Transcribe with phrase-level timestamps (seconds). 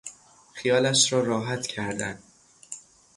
[0.53, 2.19] خیالش را راحت کردن